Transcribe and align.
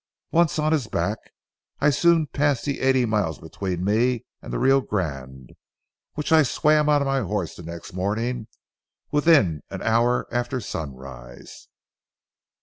Once 0.31 0.57
on 0.57 0.71
his 0.71 0.87
back, 0.87 1.19
I 1.79 1.91
soon 1.91 2.25
passed 2.25 2.65
the 2.65 2.79
eighty 2.79 3.05
miles 3.05 3.37
between 3.37 3.85
me 3.85 4.25
and 4.41 4.51
the 4.51 4.57
Rio 4.57 4.81
Grande, 4.81 5.51
which 6.15 6.31
I 6.31 6.41
swam 6.41 6.89
on 6.89 7.05
my 7.05 7.19
horse 7.21 7.53
the 7.55 7.61
next 7.61 7.93
morning 7.93 8.47
within 9.11 9.61
an 9.69 9.83
hour 9.83 10.25
after 10.31 10.59
sunrise. 10.59 11.67